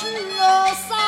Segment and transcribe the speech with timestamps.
[0.00, 0.06] 十
[0.86, 1.07] 三。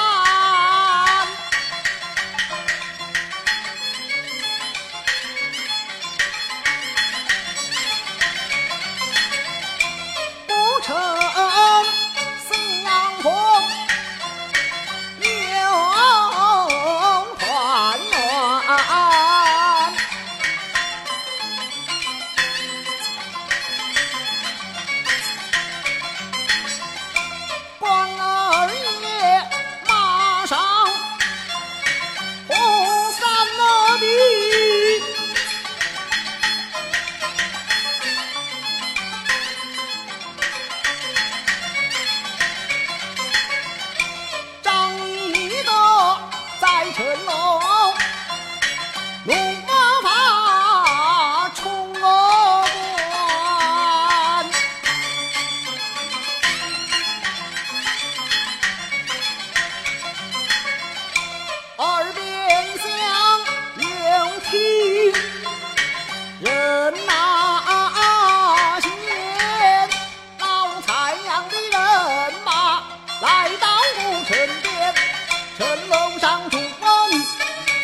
[75.60, 77.22] 城楼上祝贺你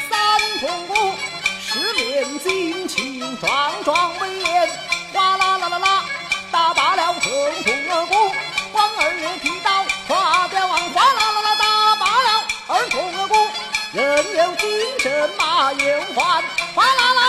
[0.09, 1.13] 三通鼓，
[1.61, 4.71] 十面金旗壮壮威严，
[5.13, 6.05] 哗啦啦啦啦，
[6.51, 7.31] 打罢了城
[7.65, 8.33] 通儿鼓，
[8.73, 13.35] 关二爷提刀跨标王，哗啦啦啦，打罢了儿童儿鼓。
[13.93, 16.43] 人有精神马有还，
[16.75, 17.26] 哗啦啦